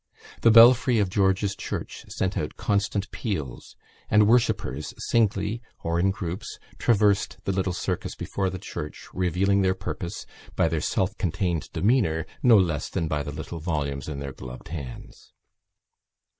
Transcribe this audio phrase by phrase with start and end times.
[0.41, 3.75] The belfry of George's Church sent out constant peals
[4.09, 9.75] and worshippers, singly or in groups, traversed the little circus before the church, revealing their
[9.75, 10.25] purpose
[10.55, 14.69] by their self contained demeanour no less than by the little volumes in their gloved
[14.69, 15.33] hands.